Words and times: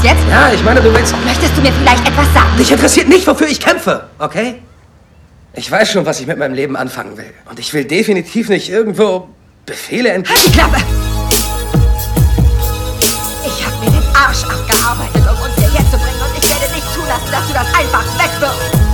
das 0.00 0.12
jetzt? 0.12 0.28
Ja, 0.28 0.52
ich 0.52 0.62
meine, 0.64 0.80
du 0.80 0.92
willst... 0.94 1.14
Möchtest 1.24 1.56
du 1.56 1.62
mir 1.62 1.72
vielleicht 1.72 2.06
etwas 2.06 2.32
sagen? 2.32 2.56
Dich 2.58 2.70
interessiert 2.70 3.08
nicht, 3.08 3.26
wofür 3.26 3.46
ich 3.48 3.60
kämpfe, 3.60 4.08
okay? 4.18 4.62
Ich 5.54 5.70
weiß 5.70 5.92
schon, 5.92 6.06
was 6.06 6.20
ich 6.20 6.26
mit 6.26 6.38
meinem 6.38 6.54
Leben 6.54 6.76
anfangen 6.76 7.16
will. 7.16 7.32
Und 7.48 7.58
ich 7.58 7.72
will 7.74 7.84
definitiv 7.84 8.48
nicht 8.48 8.70
irgendwo 8.70 9.28
Befehle 9.66 10.10
ent... 10.10 10.28
Halt 10.28 10.46
die 10.46 10.52
Klappe! 10.52 10.76
Ich 13.44 13.66
habe 13.66 13.76
mir 13.84 13.90
den 13.90 14.14
Arsch 14.14 14.44
abgearbeitet, 14.44 15.22
um 15.22 15.44
uns 15.44 15.54
hierher 15.56 15.90
zu 15.90 15.98
bringen. 15.98 16.20
Und 16.20 16.42
ich 16.42 16.50
werde 16.50 16.74
nicht 16.74 16.94
zulassen, 16.94 17.30
dass 17.30 17.46
du 17.48 17.54
das 17.54 17.66
einfach 17.74 18.04
wegwirfst. 18.18 18.89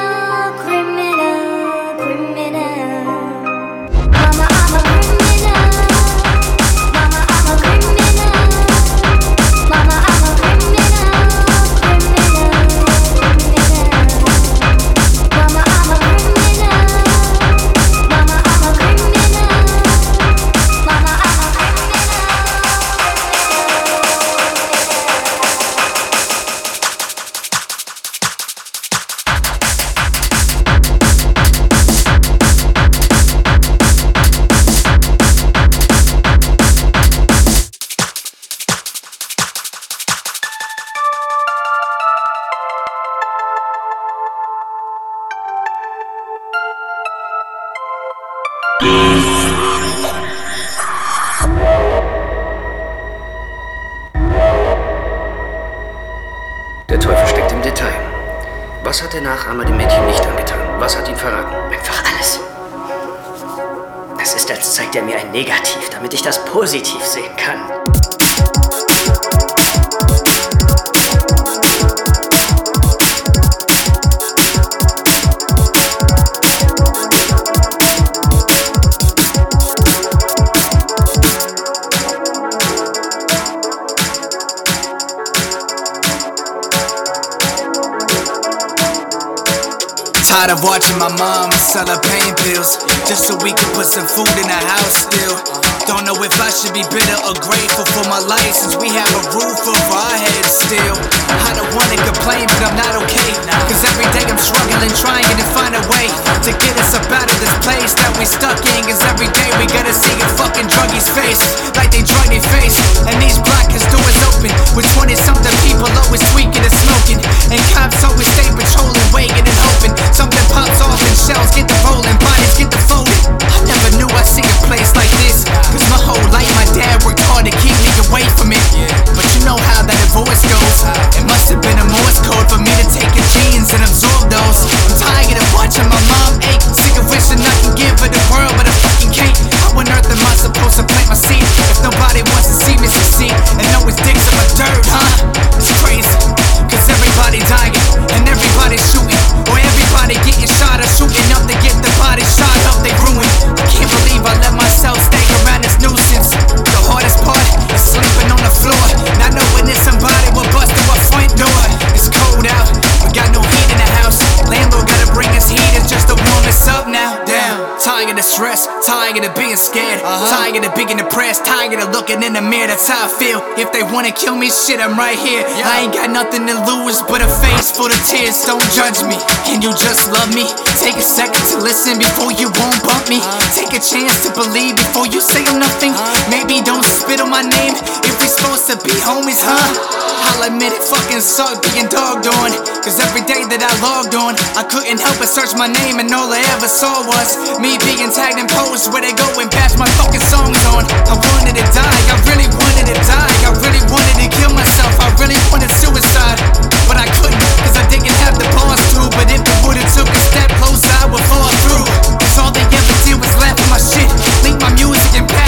Tired 167.97 168.13
of 168.13 168.29
stress, 168.29 168.69
tired 168.85 169.25
of 169.25 169.33
being 169.33 169.57
scared, 169.57 170.05
uh-huh. 170.05 170.29
tired 170.29 170.61
of 170.61 170.69
being 170.77 171.01
depressed, 171.01 171.49
tired 171.49 171.81
of 171.81 171.89
looking 171.89 172.21
in 172.21 172.37
the 172.37 172.45
mirror. 172.45 172.69
That's 172.69 172.85
how 172.85 173.09
I 173.09 173.11
feel. 173.17 173.41
If 173.57 173.73
they 173.73 173.81
wanna 173.81 174.13
kill 174.13 174.37
me, 174.37 174.53
shit, 174.53 174.77
I'm 174.77 174.93
right 174.93 175.17
here. 175.17 175.41
Yeah. 175.41 175.65
I 175.65 175.73
ain't 175.81 175.97
got 175.97 176.13
nothing 176.13 176.45
to 176.45 176.61
lose 176.69 177.01
but 177.09 177.25
a 177.25 177.29
face 177.41 177.73
full 177.73 177.89
of 177.89 177.97
tears. 178.05 178.45
Don't 178.45 178.61
judge 178.69 179.01
me. 179.01 179.17
Can 179.49 179.65
you 179.65 179.73
just 179.73 180.13
love 180.13 180.29
me? 180.29 180.45
Take 180.77 180.93
a 180.93 181.01
second 181.01 181.41
to 181.49 181.57
listen 181.57 181.97
before 181.97 182.29
you 182.37 182.53
won't 182.53 182.77
bump 182.85 183.09
me. 183.09 183.17
Take 183.57 183.73
a 183.73 183.81
chance 183.81 184.21
to 184.21 184.31
believe 184.37 184.77
before 184.77 185.09
you 185.09 185.17
say 185.17 185.41
nothing. 185.57 185.97
Maybe 186.29 186.61
don't 186.61 186.85
spit 186.85 187.17
on 187.17 187.33
my 187.33 187.41
name 187.41 187.73
if 188.05 188.13
we're 188.21 188.29
supposed 188.29 188.69
to 188.69 188.77
be 188.85 188.93
homies, 189.01 189.41
huh? 189.41 189.97
I'll 190.37 190.53
admit 190.53 190.69
it 190.69 190.83
fucking 190.85 191.23
sucked 191.23 191.65
being 191.73 191.89
dogged 191.89 192.29
on. 192.29 192.53
Cause 192.85 192.99
every 193.01 193.25
day 193.25 193.41
that 193.47 193.63
I 193.63 193.73
logged 193.81 194.13
on, 194.13 194.35
I 194.53 194.63
couldn't 194.67 194.99
help 194.99 195.17
but 195.17 195.31
search 195.31 195.55
my 195.57 195.65
name, 195.65 195.97
and 195.97 196.11
all 196.13 196.29
I 196.29 196.43
ever 196.53 196.69
saw 196.69 197.01
was 197.07 197.57
me 197.57 197.73
being 197.87 198.11
tagged 198.11 198.35
in 198.35 198.47
posts 198.51 198.91
where 198.91 198.99
they 198.99 199.15
go 199.15 199.27
and 199.39 199.47
bash 199.55 199.79
my 199.79 199.87
fucking 199.95 200.23
songs 200.27 200.59
on. 200.75 200.83
I 201.07 201.15
wanted 201.15 201.55
to 201.55 201.65
die, 201.71 201.99
I 202.11 202.15
really 202.27 202.49
wanted 202.51 202.91
to 202.91 202.97
die. 203.07 203.31
I 203.47 203.55
really 203.63 203.79
wanted 203.87 204.15
to 204.19 204.27
kill 204.27 204.51
myself, 204.51 204.91
I 204.99 205.07
really 205.15 205.39
wanted 205.47 205.71
suicide. 205.79 206.35
But 206.83 206.99
I 206.99 207.07
couldn't, 207.15 207.39
cause 207.63 207.79
I 207.79 207.87
didn't 207.87 208.11
have 208.27 208.35
the 208.35 208.47
balls 208.51 208.83
to. 208.91 209.07
But 209.15 209.31
if 209.31 209.39
it 209.39 209.57
would've 209.63 209.87
took 209.95 210.09
a 210.11 210.21
step 210.27 210.51
closer, 210.59 210.91
I 210.99 211.07
would 211.07 211.23
fall 211.31 211.47
through. 211.63 211.87
Cause 212.19 212.35
all 212.43 212.51
they 212.51 212.67
ever 212.67 212.95
did 213.07 213.15
was 213.23 213.31
laugh 213.39 213.55
at 213.55 213.69
my 213.71 213.79
shit. 213.79 214.09
Link 214.43 214.59
my 214.59 214.71
music 214.75 215.23
and 215.23 215.27
passion 215.31 215.46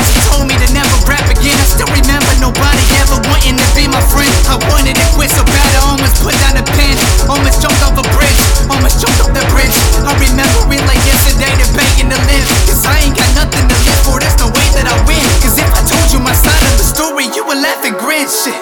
still 1.79 1.95
remember 1.95 2.35
nobody 2.43 2.83
ever 2.99 3.15
wanting 3.31 3.55
to 3.55 3.67
be 3.71 3.87
my 3.87 4.03
friend. 4.11 4.27
I 4.51 4.59
wanted 4.67 4.99
to 4.99 5.05
quit 5.15 5.31
so 5.31 5.47
bad, 5.47 5.69
I 5.79 5.95
almost 5.95 6.19
put 6.19 6.35
down 6.43 6.59
a 6.59 6.65
pen. 6.75 6.95
Almost 7.31 7.63
jumped 7.63 7.79
off 7.87 7.95
a 7.95 8.03
bridge, 8.11 8.41
almost 8.67 8.99
jumped 8.99 9.23
off 9.23 9.31
the 9.31 9.47
bridge. 9.55 9.71
I 10.03 10.11
remember 10.19 10.75
it 10.75 10.83
like 10.83 10.99
yesterday, 11.07 11.47
the 11.55 11.71
begging 11.71 12.11
to 12.11 12.19
live. 12.27 12.47
Cause 12.67 12.83
I 12.83 13.07
ain't 13.07 13.15
got 13.15 13.31
nothing 13.31 13.63
to 13.63 13.77
live 13.87 13.99
for, 14.03 14.19
there's 14.19 14.35
no 14.43 14.51
way 14.51 14.67
that 14.75 14.91
I 14.91 14.95
win. 15.07 15.23
Cause 15.39 15.55
if 15.55 15.71
I 15.71 15.79
told 15.87 16.07
you 16.11 16.19
my 16.19 16.35
side 16.35 16.59
of 16.67 16.75
the 16.75 16.83
story, 16.83 17.31
you 17.31 17.47
would 17.47 17.63
laugh 17.63 17.79
and 17.87 17.95
grin. 17.95 18.27
Shit. 18.27 18.59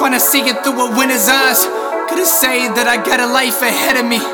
Trying 0.00 0.16
to 0.16 0.22
see 0.22 0.48
it 0.48 0.56
through 0.64 0.80
a 0.80 0.88
winner's 0.96 1.28
eyes. 1.28 1.68
Could've 2.08 2.24
say 2.24 2.72
that 2.80 2.88
I 2.88 2.96
got 2.96 3.20
a 3.20 3.28
life 3.28 3.60
ahead 3.60 4.00
of 4.00 4.08
me. 4.08 4.24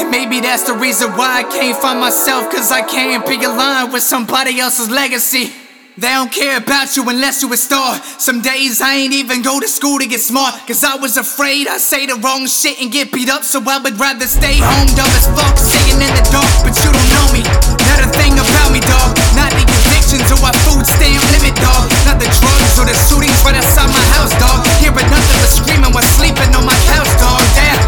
And 0.00 0.08
maybe 0.08 0.40
that's 0.40 0.64
the 0.64 0.72
reason 0.80 1.12
why 1.12 1.28
I 1.28 1.44
can't 1.44 1.76
find 1.76 2.00
myself, 2.00 2.48
cause 2.48 2.72
I 2.72 2.80
can't 2.80 3.20
be 3.28 3.36
aligned 3.44 3.92
with 3.92 4.00
somebody 4.00 4.56
else's 4.56 4.88
legacy. 4.88 5.52
They 5.98 6.06
don't 6.14 6.30
care 6.30 6.62
about 6.62 6.94
you 6.94 7.02
unless 7.10 7.42
you 7.42 7.50
a 7.52 7.58
star. 7.58 7.98
Some 8.22 8.46
days 8.46 8.78
I 8.78 8.94
ain't 8.94 9.12
even 9.12 9.42
go 9.42 9.58
to 9.58 9.66
school 9.66 9.98
to 9.98 10.06
get 10.06 10.22
smart. 10.22 10.54
Cause 10.62 10.86
I 10.86 10.94
was 10.94 11.18
afraid 11.18 11.66
I'd 11.66 11.82
say 11.82 12.06
the 12.06 12.14
wrong 12.22 12.46
shit 12.46 12.78
and 12.78 12.94
get 12.94 13.10
beat 13.10 13.26
up. 13.26 13.42
So 13.42 13.58
I 13.58 13.82
would 13.82 13.98
rather 13.98 14.30
stay 14.30 14.62
home 14.62 14.86
dumb 14.94 15.10
as 15.10 15.26
fuck, 15.34 15.58
sitting 15.58 15.98
in 15.98 16.12
the 16.14 16.22
dark. 16.30 16.46
But 16.62 16.78
you 16.78 16.94
don't 16.94 17.10
know 17.10 17.26
me, 17.34 17.42
not 17.90 18.06
a 18.06 18.08
thing 18.14 18.38
about 18.38 18.70
me, 18.70 18.78
dog. 18.86 19.18
Not 19.34 19.50
the 19.50 19.66
addictions 19.66 20.30
or 20.30 20.38
my 20.38 20.54
food 20.62 20.86
stamp 20.86 21.26
limit, 21.34 21.58
dog. 21.58 21.90
Not 22.06 22.22
the 22.22 22.30
drugs 22.38 22.74
or 22.78 22.86
the 22.86 22.94
shootings 23.10 23.42
right 23.42 23.58
outside 23.58 23.90
my 23.90 24.04
house, 24.14 24.30
dog. 24.38 24.62
Hearing 24.78 25.10
nothing 25.10 25.38
but 25.42 25.50
screaming 25.50 25.90
while 25.90 26.06
sleeping 26.14 26.54
on 26.54 26.70
my 26.70 26.76
couch, 26.86 27.10
dog. 27.18 27.42
Damn, 27.58 27.78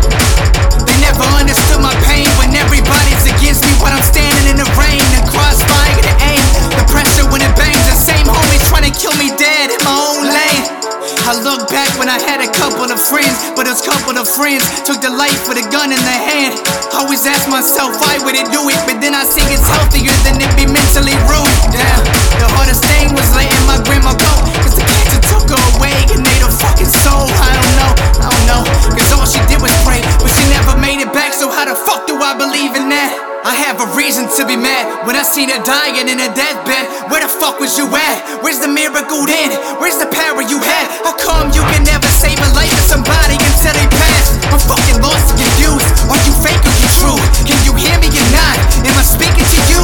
they 0.90 0.99
never 0.99 1.23
understood 1.38 1.78
my 1.78 1.94
pain 2.11 2.26
when 2.35 2.50
everybody's 2.59 3.30
against 3.30 3.62
me 3.62 3.73
when 3.78 3.94
I'm 3.94 4.02
standing 4.02 4.50
in 4.50 4.59
the 4.59 4.66
rain. 4.75 4.99
The 5.14 5.23
crossfire, 5.30 6.02
the 6.02 6.14
aim, 6.35 6.44
the 6.75 6.87
pressure 6.90 7.30
when 7.30 7.47
it 7.47 7.54
bangs 7.54 7.82
trying 8.73 8.88
to 8.88 8.97
kill 8.97 9.12
me 9.21 9.29
dead 9.37 9.69
in 9.69 9.76
my 9.85 9.93
own 9.93 10.25
lane. 10.25 10.64
I 11.29 11.37
look 11.45 11.69
back 11.69 11.93
when 12.00 12.09
I 12.09 12.17
had 12.17 12.41
a 12.41 12.49
couple 12.57 12.88
of 12.88 12.97
friends, 12.97 13.52
but 13.52 13.69
those 13.69 13.85
couple 13.85 14.17
of 14.17 14.25
friends 14.25 14.64
took 14.88 15.05
the 15.05 15.12
life 15.12 15.45
with 15.45 15.61
a 15.61 15.67
gun 15.69 15.93
in 15.93 16.00
their 16.09 16.23
hand. 16.25 16.57
I 16.88 17.05
always 17.05 17.29
ask 17.29 17.52
myself 17.52 18.00
why 18.00 18.17
would 18.25 18.33
it 18.33 18.49
do 18.49 18.64
it, 18.73 18.81
but 18.88 18.97
then 19.05 19.12
I 19.12 19.29
think 19.29 19.52
it's 19.52 19.69
healthier 19.69 20.17
than 20.25 20.41
it 20.41 20.49
be 20.57 20.64
mentally 20.64 21.12
ruined. 21.29 21.61
Damn, 21.69 22.00
the 22.41 22.49
hardest 22.57 22.81
thing 22.88 23.12
was 23.12 23.29
letting 23.37 23.61
my 23.69 23.76
grandma 23.85 24.17
go, 24.17 24.35
cause 24.64 24.73
the 24.73 24.87
cancer 24.88 25.21
took 25.29 25.52
her 25.52 25.62
away 25.76 25.93
and 26.09 26.25
made 26.25 26.41
her 26.41 26.55
fucking 26.64 26.88
soul. 26.88 27.29
I 27.29 27.52
don't 27.52 27.75
know, 27.76 27.93
I 28.25 28.29
don't 28.33 28.47
know, 28.49 28.62
cause 28.97 29.12
all 29.12 29.29
she 29.29 29.43
did 29.52 29.61
was 29.61 29.75
pray, 29.85 30.00
but 30.17 30.33
she 30.33 30.49
never 30.49 30.81
made 30.81 31.05
it 31.05 31.12
back, 31.12 31.37
so 31.37 31.52
how 31.52 31.69
the 31.69 31.76
fuck 31.76 32.09
do 32.09 32.17
I 32.17 32.33
believe 32.41 32.73
in 32.73 32.88
that? 32.88 33.32
I 33.42 33.58
have 33.58 33.82
a 33.82 33.90
reason 33.99 34.30
to 34.38 34.46
be 34.46 34.54
mad 34.54 35.02
when 35.02 35.18
I 35.18 35.26
seen 35.26 35.50
her 35.50 35.58
dying 35.66 36.06
in 36.06 36.14
a 36.14 36.30
deathbed. 36.30 37.11
Where 37.11 37.18
the 37.18 37.26
fuck 37.26 37.58
was 37.58 37.75
you 37.75 37.90
at? 37.90 38.38
Where's 38.38 38.62
the 38.62 38.70
miracle 38.70 39.26
then? 39.26 39.50
Where's 39.82 39.99
the 39.99 40.06
power 40.06 40.46
you 40.46 40.62
had? 40.62 40.87
How 41.02 41.18
come 41.18 41.50
you 41.50 41.66
can 41.75 41.82
never 41.82 42.06
save 42.06 42.38
a 42.38 42.50
life 42.54 42.70
of 42.70 42.87
somebody 42.87 43.34
until 43.34 43.75
they 43.75 43.90
pass? 43.90 44.38
I'm 44.46 44.62
fucking 44.62 45.02
lost 45.02 45.34
and 45.34 45.42
confused. 45.42 45.90
Are 46.06 46.22
you 46.22 46.34
fake 46.38 46.62
or 46.62 46.75
you 46.78 46.88
true? 47.02 47.18
Can 47.42 47.58
you 47.66 47.75
hear 47.75 47.99
me 47.99 48.14
or 48.14 48.28
not? 48.30 48.62
Am 48.87 48.94
I 48.94 49.02
speaking 49.02 49.42
to 49.42 49.58
you? 49.66 49.82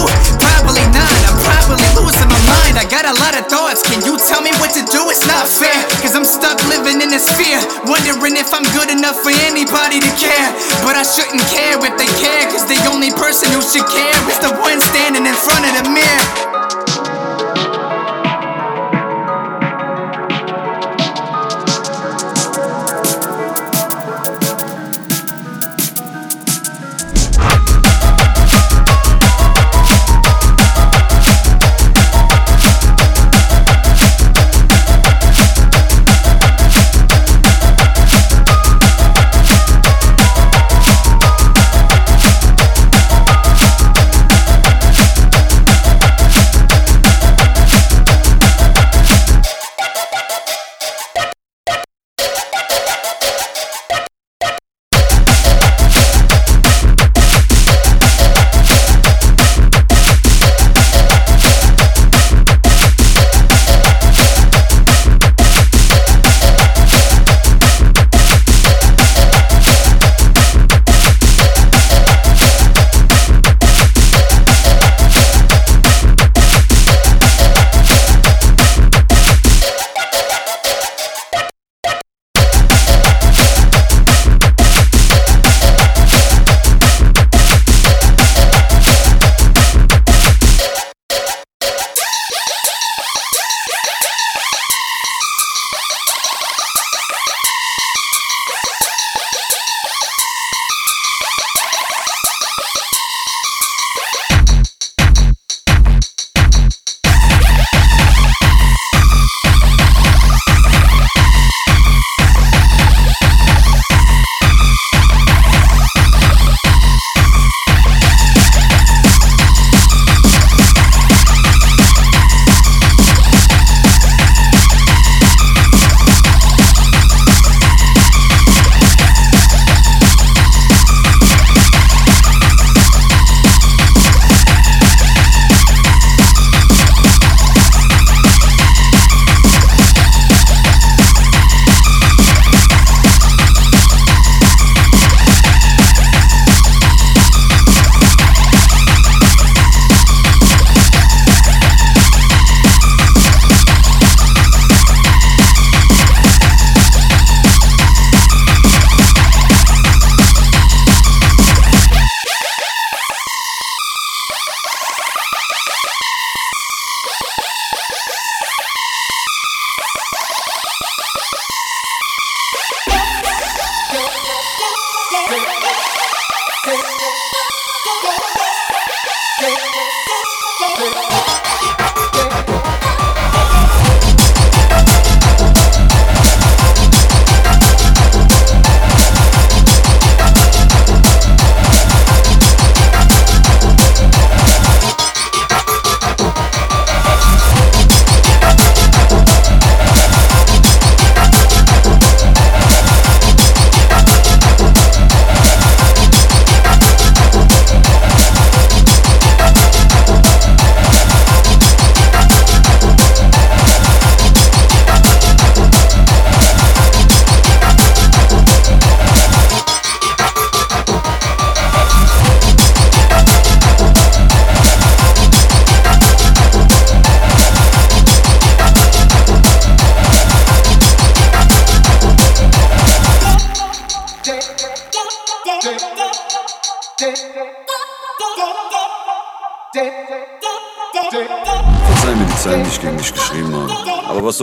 I 2.77 2.85
got 2.85 3.07
a 3.07 3.15
lot 3.23 3.39
of 3.39 3.47
thoughts. 3.47 3.81
Can 3.87 4.05
you 4.05 4.19
tell 4.19 4.43
me 4.43 4.51
what 4.61 4.75
to 4.75 4.83
do? 4.91 5.09
It's 5.09 5.25
not 5.25 5.47
fair. 5.49 5.79
Cause 6.03 6.13
I'm 6.13 6.27
stuck 6.27 6.59
living 6.69 7.01
in 7.01 7.09
this 7.09 7.31
fear. 7.33 7.57
Wondering 7.87 8.37
if 8.37 8.53
I'm 8.53 8.67
good 8.77 8.91
enough 8.91 9.17
for 9.23 9.33
anybody 9.47 10.01
to 10.03 10.13
care. 10.19 10.49
But 10.83 10.99
I 10.99 11.05
shouldn't 11.07 11.45
care 11.49 11.79
if 11.79 11.95
they 11.97 12.11
care. 12.21 12.45
Cause 12.51 12.67
the 12.67 12.81
only 12.91 13.15
person 13.15 13.49
who 13.55 13.63
should 13.63 13.87
care 13.89 14.19
is 14.29 14.39
the 14.43 14.53
one 14.61 14.81
standing 14.81 15.25
in 15.25 15.37
front 15.39 15.65
of 15.65 15.73
the 15.81 15.85
mirror. 15.95 16.88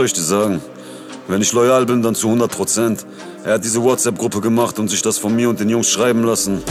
Soll 0.06 0.20
ich 0.20 0.28
dir 0.28 0.38
sagen? 0.38 0.62
Wenn 1.28 1.42
ich 1.42 1.52
loyal 1.52 1.88
bin, 1.88 2.04
dann 2.04 2.14
zu 2.14 2.28
100 2.28 2.52
Prozent. 2.52 3.06
Er 3.44 3.56
hat 3.56 3.64
diese 3.64 3.82
WhatsApp-Gruppe 3.82 4.40
gemacht 4.40 4.78
und 4.78 4.88
sich 4.88 5.02
das 5.02 5.18
von 5.18 5.36
mir 5.36 5.50
und 5.50 5.60
den 5.60 5.70
Jungs 5.70 5.90
schreiben 5.90 6.24
lassen. 6.24 6.62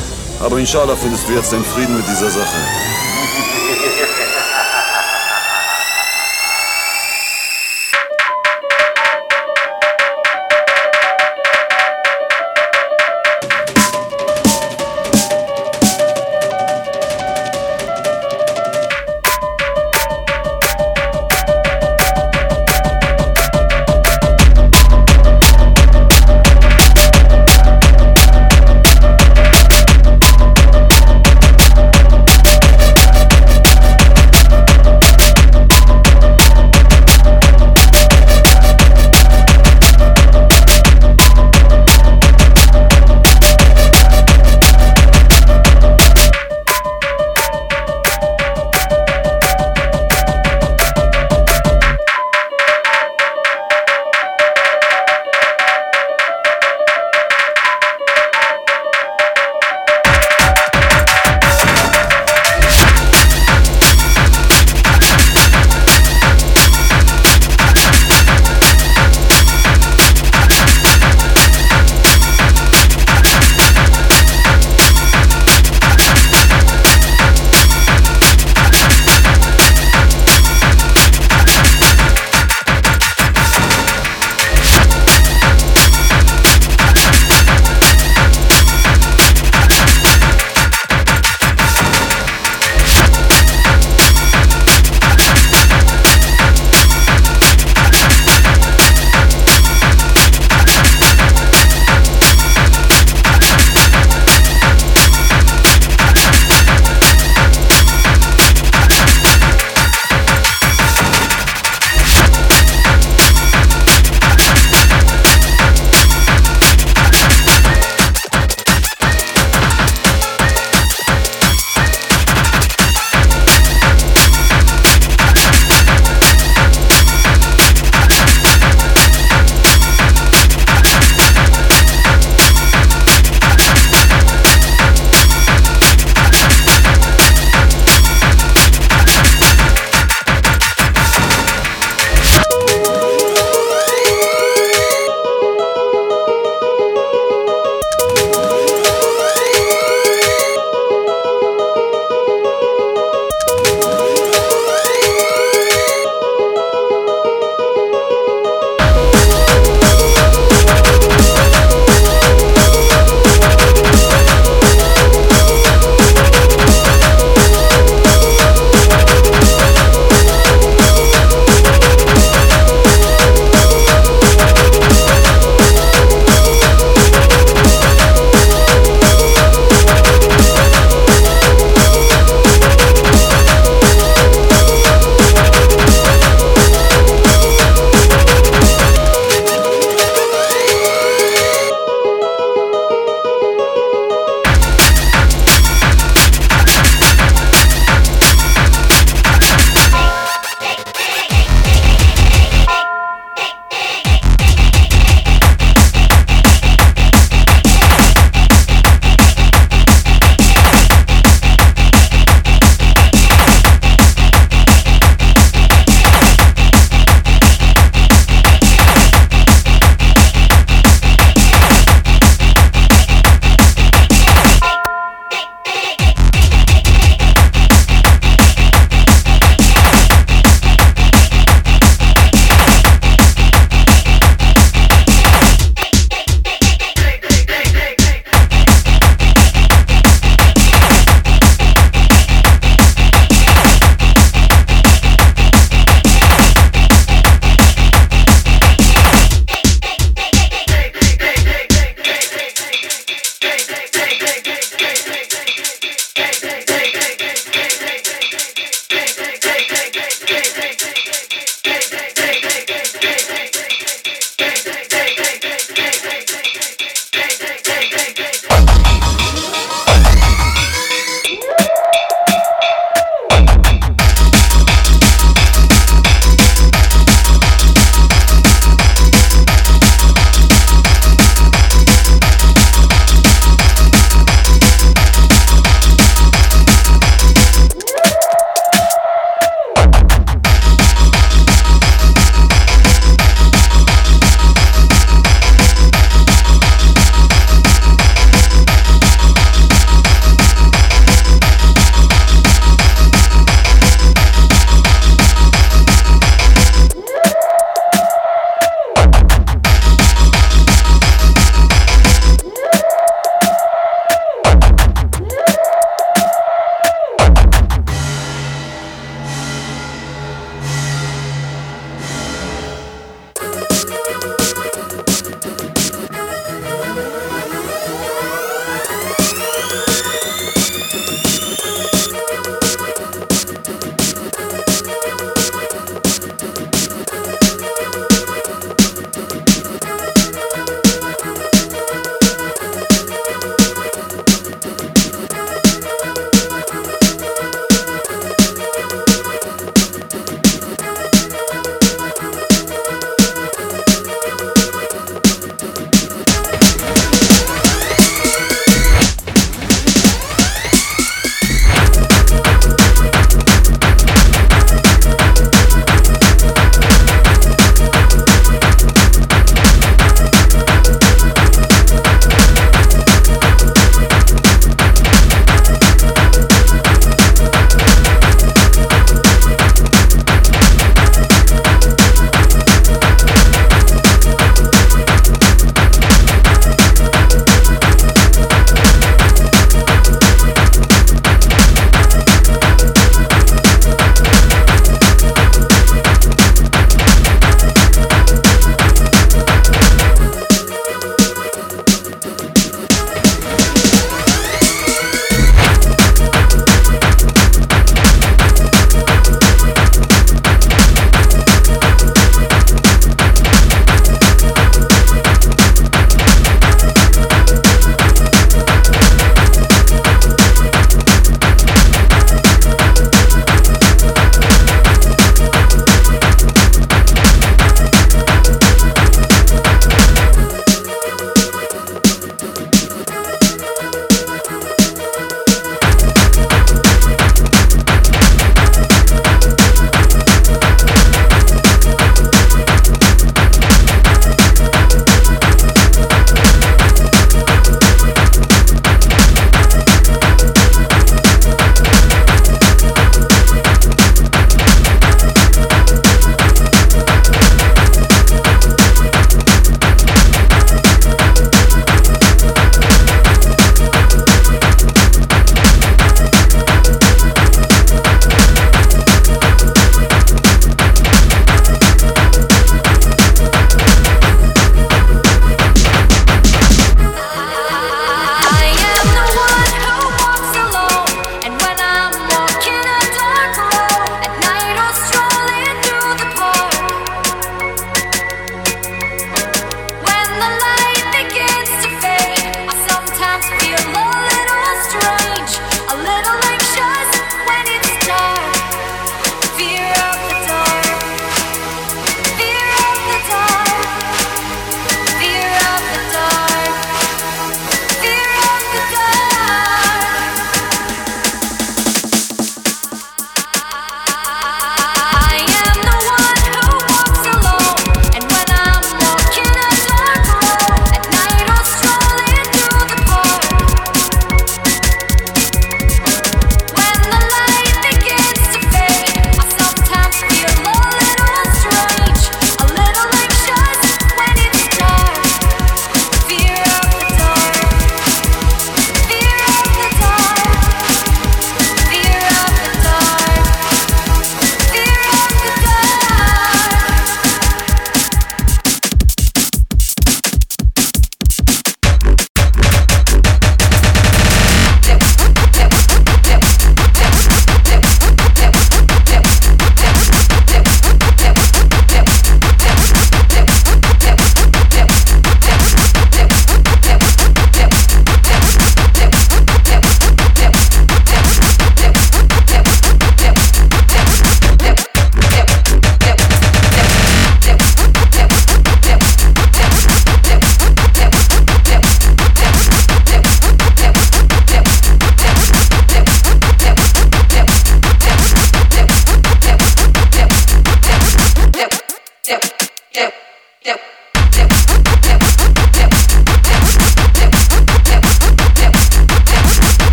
Aber 0.41 0.59
inshallah 0.59 0.95
findest 0.95 1.29
du 1.29 1.33
jetzt 1.33 1.53
deinen 1.53 1.65
Frieden 1.65 1.97
mit 1.97 2.07
dieser 2.07 2.31
Sache. 2.31 2.94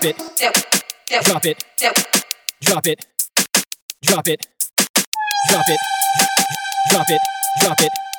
Drop 0.00 0.04
it. 0.04 0.16
Drop 1.22 1.46
it. 1.46 1.64
Drop 2.62 2.86
it. 2.86 3.06
Drop 4.02 4.28
it. 4.28 4.46
Drop 5.48 5.68
it. 5.68 5.80
Drop 6.90 7.10
it. 7.10 7.20
Drop 7.60 7.80
it. 7.80 8.09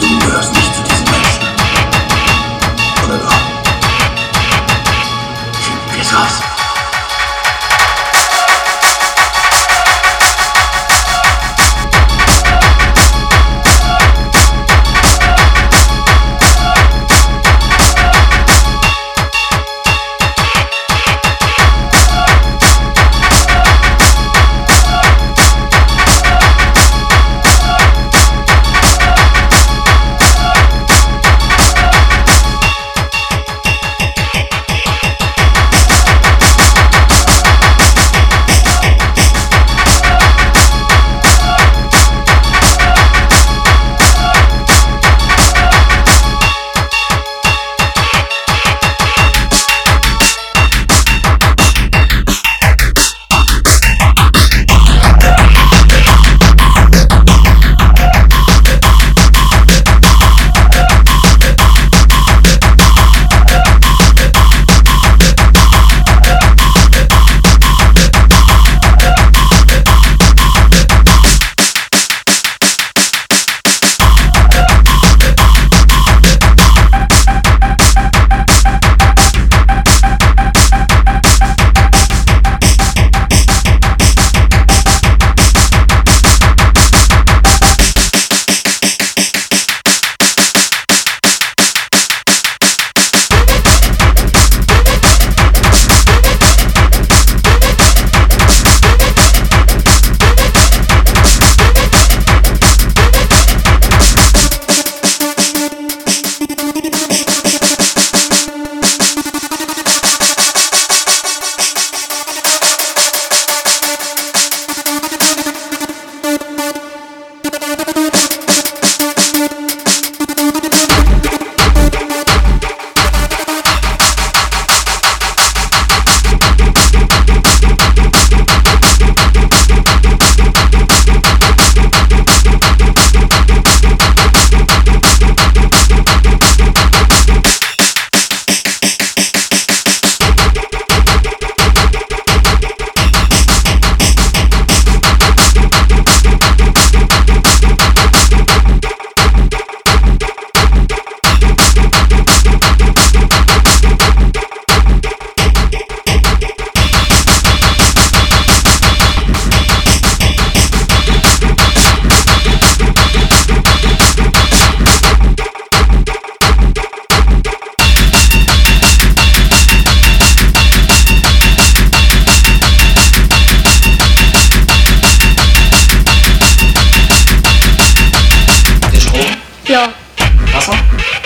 Podcast. 0.00 0.59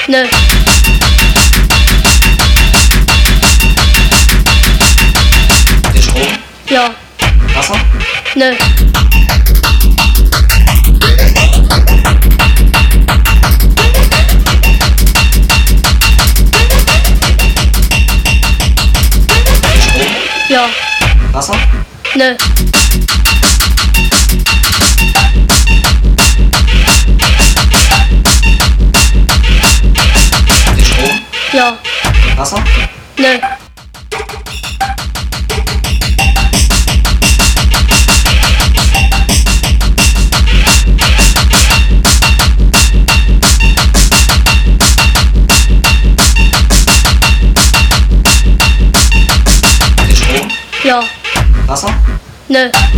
Ne. 0.09 0.23
Nö. 0.23 0.29
Strom? 6.03 6.23
Ja. 6.71 6.90
Wasser? 7.57 7.81
Ne. 8.37 8.51
Nö. 8.51 8.57
Ja. 20.49 20.69
Wasser? 21.33 21.57
Nö. 22.14 22.37
Ja. 31.55 31.79
Wasser? 32.37 32.59
Nein. 33.17 33.40
Wasser? 51.67 51.95
Nö. 52.49 52.93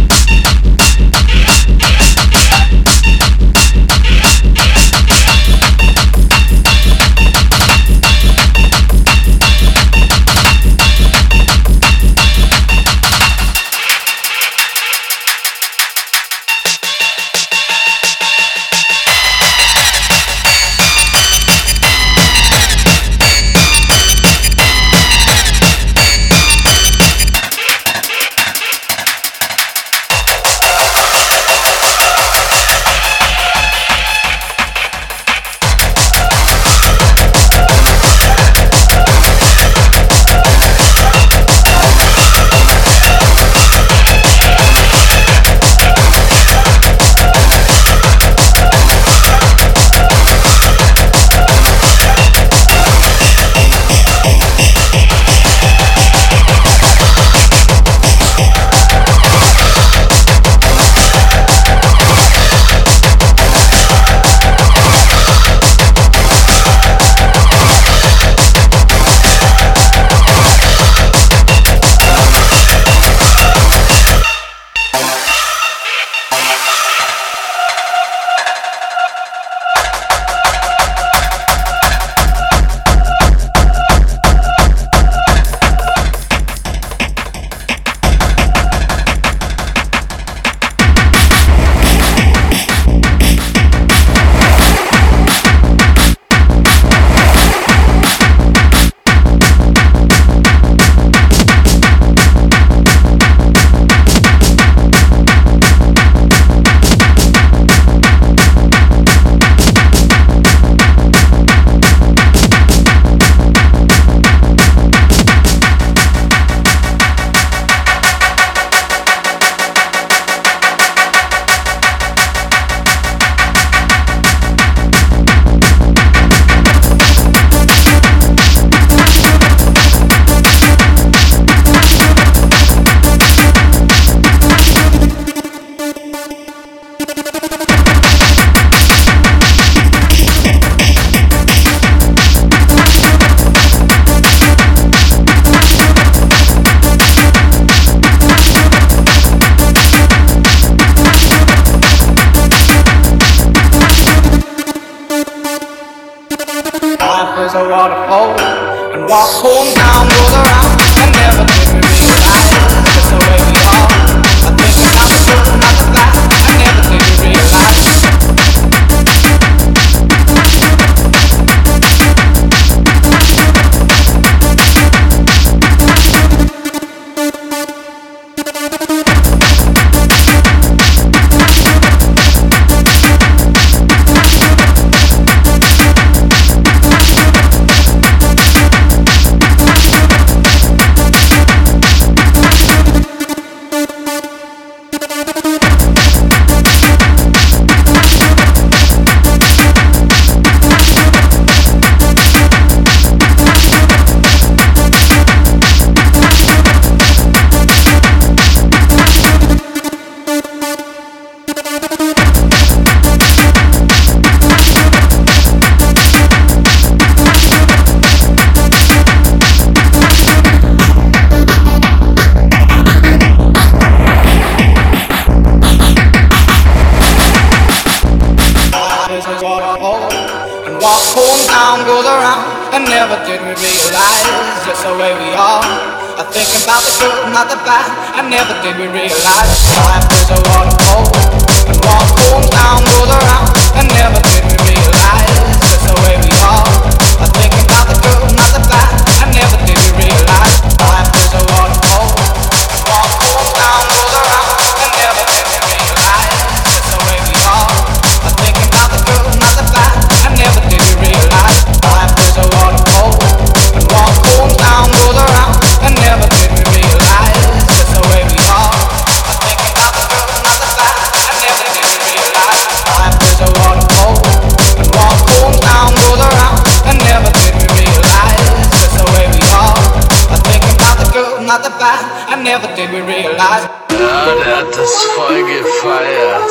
Never 282.58 282.76
did 282.76 282.90
we 282.90 283.00
realize. 283.02 283.68
Ja, 283.90 284.34
der 284.44 284.56
hat 284.56 284.76
das 284.76 285.02
voll 285.14 285.42
gefeiert. 285.42 286.50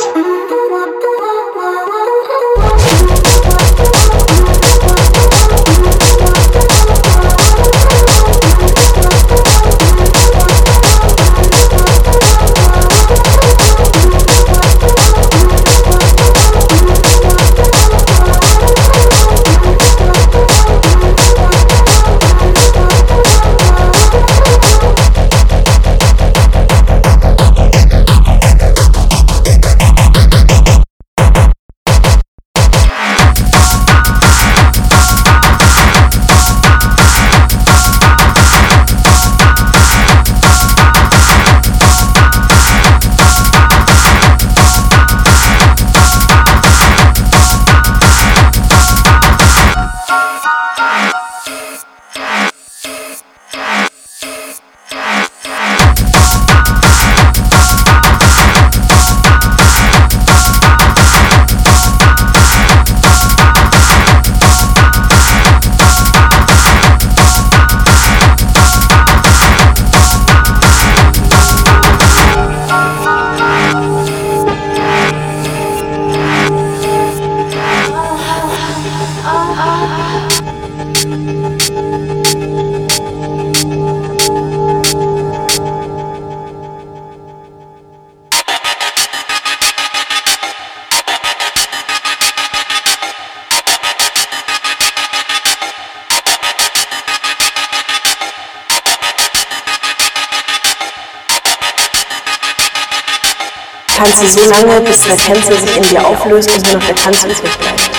Tanze 104.25 104.39
so 104.39 104.49
lange, 104.49 104.81
bis 104.81 105.01
der 105.01 105.17
Tänzer 105.17 105.53
sich 105.53 105.77
in 105.77 105.83
dir 105.83 106.03
auflöst 106.03 106.49
und 106.55 106.65
nur 106.65 106.75
noch 106.79 106.85
der 106.87 106.95
Tanz 106.95 107.23
übrig 107.25 107.57
bleibt. 107.59 107.91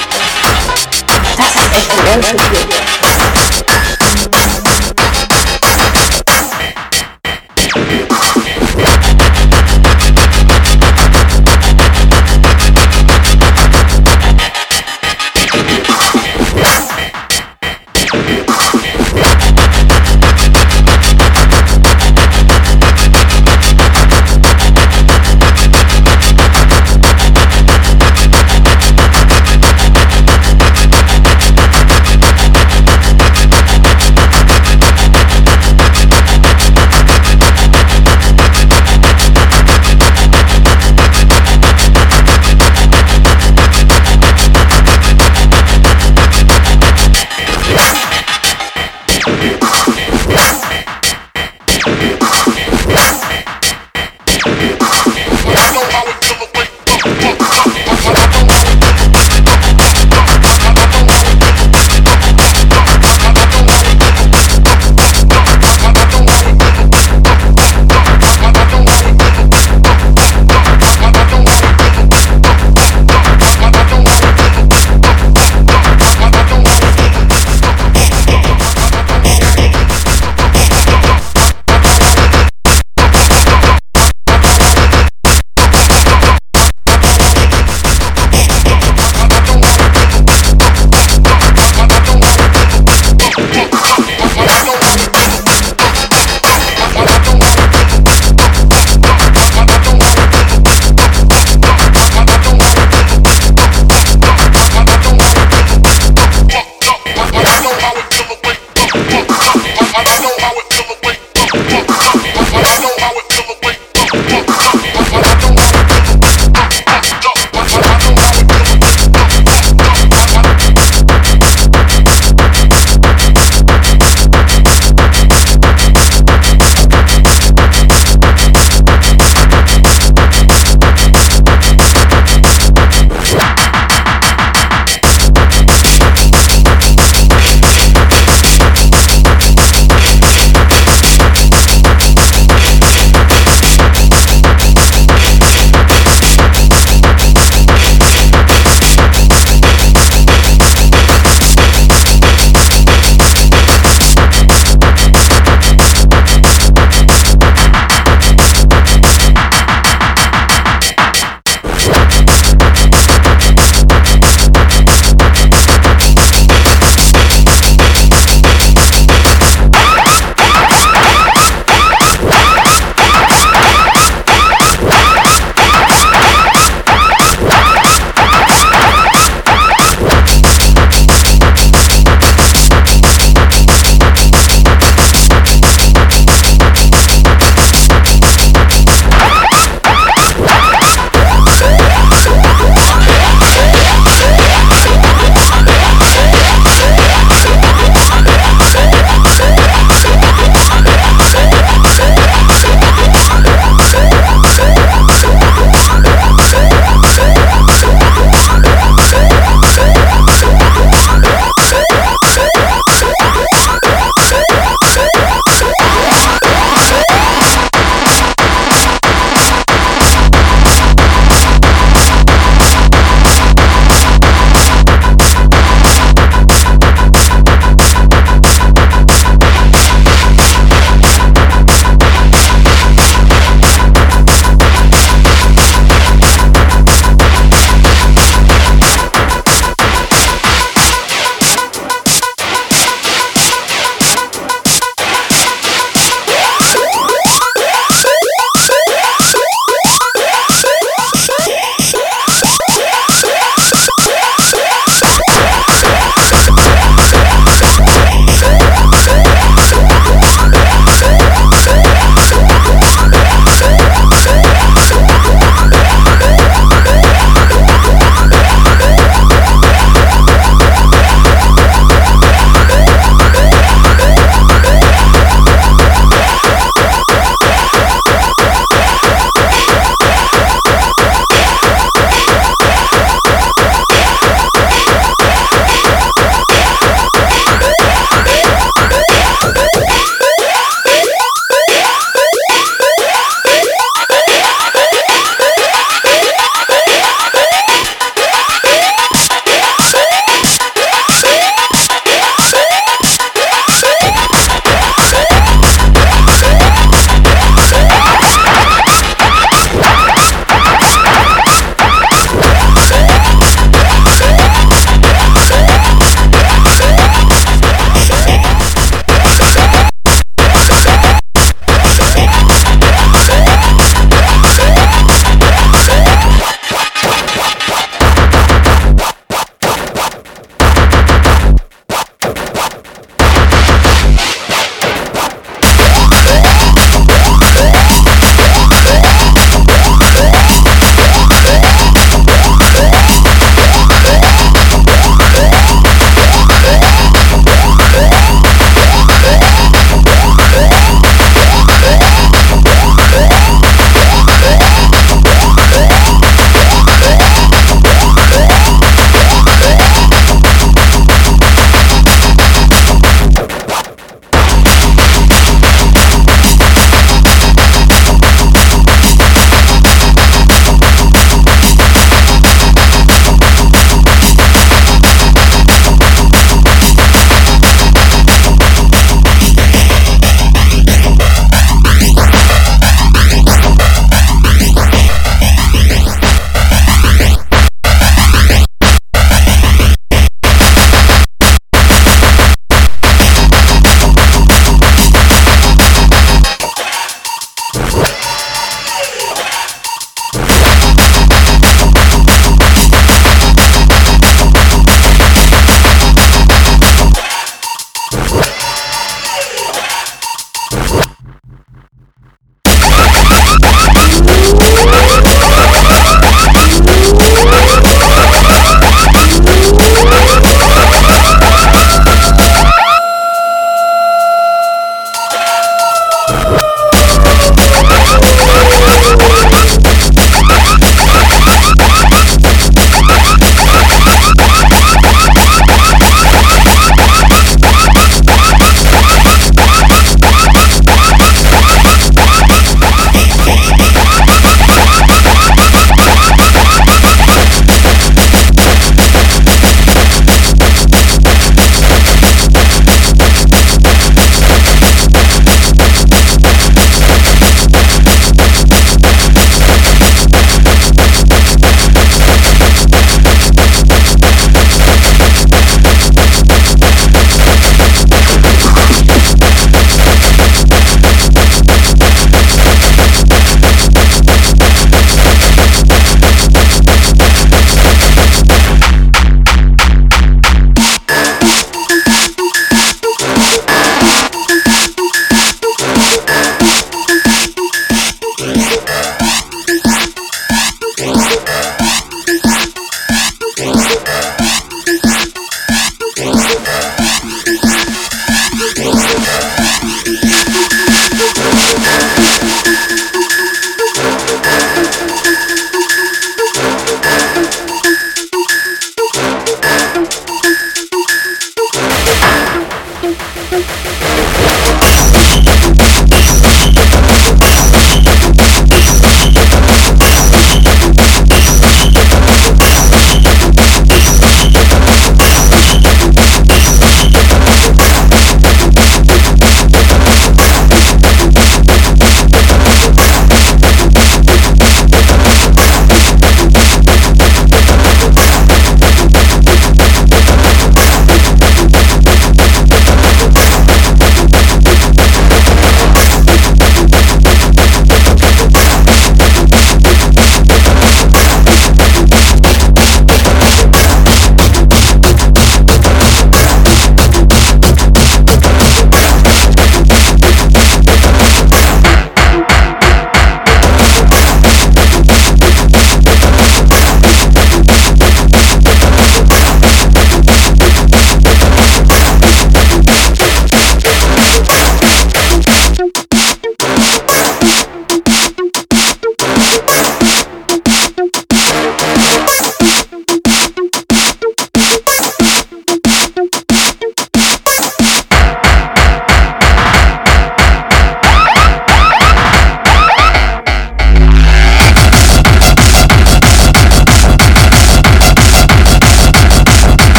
Das 1.37 1.55
ist 1.55 1.73
echt 1.73 1.91
ein 1.93 2.07
ehrliches 2.07 2.76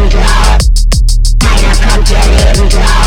Come 0.00 0.08
to 2.04 2.14
me. 2.14 2.99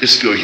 ist 0.00 0.20
für 0.20 0.30
euch 0.30 0.37